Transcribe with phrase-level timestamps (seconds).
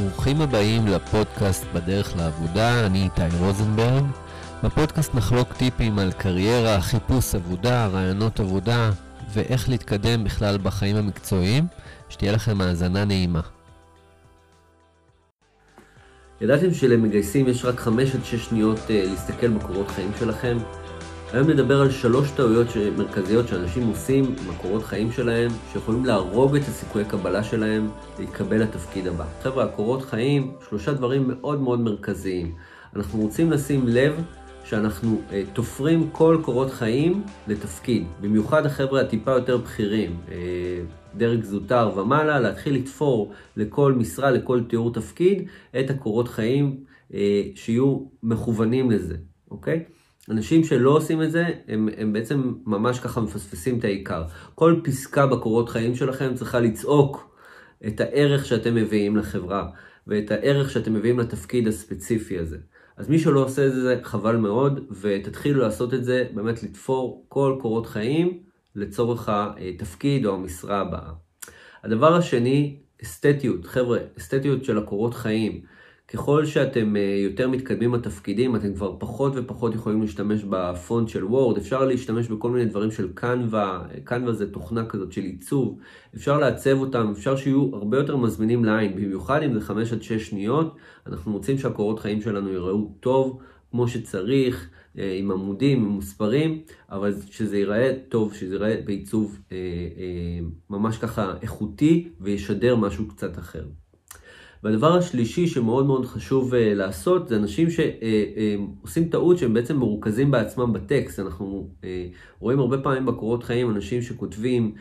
[0.00, 4.04] ברוכים הבאים לפודקאסט בדרך לעבודה, אני איתי רוזנברג.
[4.64, 8.90] בפודקאסט נחלוק טיפים על קריירה, חיפוש עבודה, רעיונות עבודה
[9.32, 11.66] ואיך להתקדם בכלל בחיים המקצועיים.
[12.10, 13.40] שתהיה לכם האזנה נעימה.
[16.40, 20.58] ידעתם שלמגייסים יש רק 5 עד 6 שניות uh, להסתכל בקורות חיים שלכם?
[21.32, 22.66] היום נדבר על שלוש טעויות
[22.98, 29.06] מרכזיות שאנשים עושים עם הקורות חיים שלהם, שיכולים להרוג את הסיכויי קבלה שלהם להתקבל לתפקיד
[29.06, 29.24] הבא.
[29.42, 32.54] חבר'ה, הקורות חיים, שלושה דברים מאוד מאוד מרכזיים.
[32.96, 34.24] אנחנו רוצים לשים לב
[34.64, 38.06] שאנחנו uh, תופרים כל קורות חיים לתפקיד.
[38.20, 40.30] במיוחד החבר'ה הטיפה יותר בכירים, uh,
[41.16, 45.48] דרג זוטר ומעלה, להתחיל לתפור לכל משרה, לכל תיאור תפקיד,
[45.80, 46.76] את הקורות חיים
[47.10, 47.14] uh,
[47.54, 49.16] שיהיו מכוונים לזה,
[49.50, 49.84] אוקיי?
[50.30, 54.22] אנשים שלא עושים את זה, הם, הם בעצם ממש ככה מפספסים את העיקר.
[54.54, 57.36] כל פסקה בקורות חיים שלכם צריכה לצעוק
[57.86, 59.68] את הערך שאתם מביאים לחברה,
[60.06, 62.58] ואת הערך שאתם מביאים לתפקיד הספציפי הזה.
[62.96, 67.56] אז מי שלא עושה את זה, חבל מאוד, ותתחילו לעשות את זה, באמת לתפור כל
[67.60, 68.38] קורות חיים
[68.76, 71.12] לצורך התפקיד או המשרה הבאה.
[71.84, 73.66] הדבר השני, אסתטיות.
[73.66, 75.60] חבר'ה, אסתטיות של הקורות חיים.
[76.12, 81.56] ככל שאתם אה, יותר מתקדמים בתפקידים, אתם כבר פחות ופחות יכולים להשתמש בפונט של וורד,
[81.56, 85.78] אפשר להשתמש בכל מיני דברים של קנווה, קנווה זה תוכנה כזאת של עיצוב,
[86.14, 90.28] אפשר לעצב אותם, אפשר שיהיו הרבה יותר מזמינים לעין, במיוחד אם זה 5 עד 6
[90.28, 93.38] שניות, אנחנו רוצים שהקורות חיים שלנו ייראו טוב,
[93.70, 99.58] כמו שצריך, אה, עם עמודים, עם מספרים, אבל שזה ייראה טוב, שזה ייראה בעיצוב אה,
[100.70, 103.64] ממש ככה איכותי וישדר משהו קצת אחר.
[104.64, 109.76] והדבר השלישי שמאוד מאוד חשוב uh, לעשות, זה אנשים שעושים uh, uh, טעות שהם בעצם
[109.76, 111.20] מרוכזים בעצמם בטקסט.
[111.20, 111.68] אנחנו
[112.40, 114.72] רואים הרבה פעמים בקורות חיים אנשים שכותבים,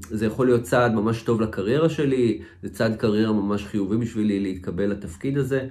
[0.00, 4.86] זה יכול להיות צעד ממש טוב לקריירה שלי, זה צעד קריירה ממש חיובי בשבילי להתקבל
[4.86, 5.66] לתפקיד הזה.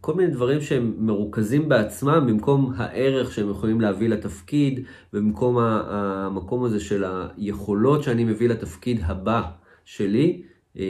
[0.00, 4.80] כל מיני דברים שהם מרוכזים בעצמם במקום הערך שהם יכולים להביא לתפקיד,
[5.12, 7.04] במקום המקום הזה של
[7.36, 9.42] היכולות שאני מביא לתפקיד הבא
[9.84, 10.42] שלי.
[10.78, 10.84] אה,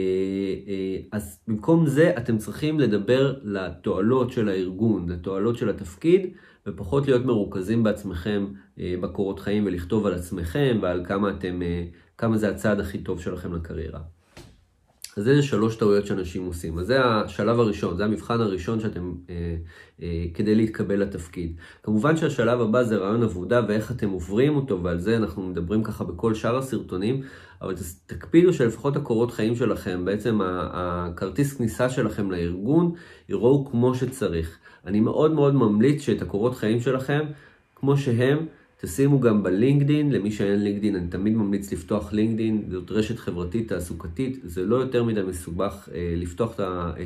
[0.67, 6.33] אה, אז במקום זה אתם צריכים לדבר לתועלות של הארגון, לתועלות של התפקיד,
[6.67, 8.47] ופחות להיות מרוכזים בעצמכם
[8.79, 11.59] אה, בקורות חיים ולכתוב על עצמכם ועל כמה, אתם,
[12.17, 13.99] כמה זה הצעד הכי טוב שלכם לקריירה.
[15.17, 16.79] אז זה שלוש טעויות שאנשים עושים.
[16.79, 19.55] אז זה השלב הראשון, זה המבחן הראשון שאתם, אה,
[20.01, 21.55] אה, כדי להתקבל לתפקיד.
[21.83, 26.03] כמובן שהשלב הבא זה רעיון עבודה ואיך אתם עוברים אותו, ועל זה אנחנו מדברים ככה
[26.03, 27.21] בכל שאר הסרטונים,
[27.61, 32.91] אבל תקפידו שלפחות הקורות חיים שלכם, בעצם הכרטיס כניסה שלכם לארגון,
[33.29, 34.57] יראו כמו שצריך.
[34.85, 37.25] אני מאוד מאוד ממליץ שאת הקורות חיים שלכם,
[37.75, 38.45] כמו שהם,
[38.81, 44.39] תשימו גם בלינקדין, למי שאין לינקדין, אני תמיד ממליץ לפתוח לינקדין, זאת רשת חברתית תעסוקתית,
[44.43, 46.59] זה לא יותר מדי מסובך אה, לפתוח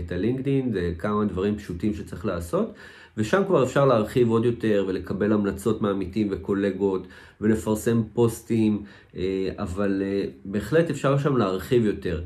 [0.05, 2.73] את הלינקדין, זה כמה דברים פשוטים שצריך לעשות,
[3.17, 7.07] ושם כבר אפשר להרחיב עוד יותר ולקבל המלצות מעמיתים וקולגות
[7.41, 8.83] ולפרסם פוסטים,
[9.15, 12.23] אה, אבל אה, בהחלט אפשר שם להרחיב יותר.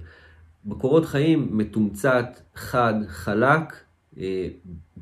[0.65, 3.73] בקורות חיים מתומצת, חד, חלק
[4.17, 4.47] אה,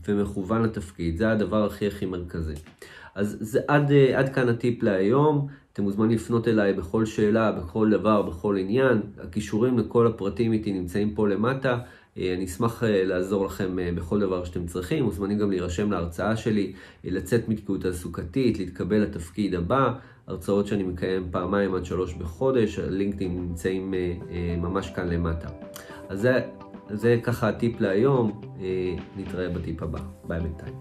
[0.07, 2.53] ומכוון לתפקיד, זה הדבר הכי הכי מרכזי.
[3.17, 5.47] אז זה עד, אה, עד כאן הטיפ להיום.
[5.73, 9.01] אתם מוזמנים לפנות אליי בכל שאלה, בכל דבר, בכל עניין.
[9.23, 11.77] הכישורים לכל הפרטים איתי נמצאים פה למטה.
[12.17, 15.03] אה, אני אשמח אה, לעזור לכם בכל דבר שאתם צריכים.
[15.03, 16.73] מוזמנים גם להירשם להרצאה שלי,
[17.03, 19.93] לצאת מתקיעות תעסוקתית, להתקבל לתפקיד הבא.
[20.27, 23.93] הרצאות שאני מקיים פעמיים עד שלוש בחודש, הלינקדאין נמצאים
[24.57, 25.47] ממש כאן למטה.
[26.09, 26.41] אז זה,
[26.89, 28.41] זה ככה הטיפ להיום,
[29.17, 29.99] נתראה בטיפ הבא.
[30.27, 30.73] ביי בינתיים.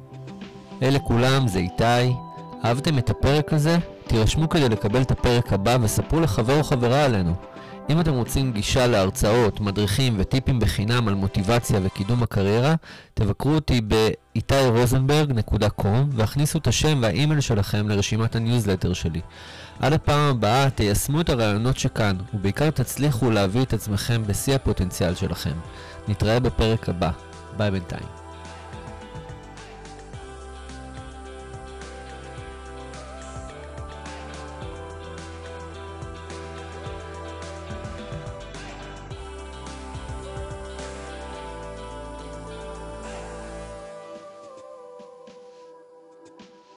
[0.82, 2.25] יאללה כולם, זה איתי.
[2.64, 3.78] אהבתם את הפרק הזה?
[4.06, 7.34] תירשמו כדי לקבל את הפרק הבא וספרו לחבר או חברה עלינו.
[7.90, 12.74] אם אתם רוצים גישה להרצאות, מדריכים וטיפים בחינם על מוטיבציה וקידום הקריירה,
[13.14, 19.20] תבקרו אותי ב-itairosenberg.com והכניסו את השם והאימייל שלכם לרשימת הניוזלטר שלי.
[19.80, 25.54] עד הפעם הבאה תיישמו את הרעיונות שכאן, ובעיקר תצליחו להביא את עצמכם בשיא הפוטנציאל שלכם.
[26.08, 27.10] נתראה בפרק הבא.
[27.56, 28.25] ביי בינתיים.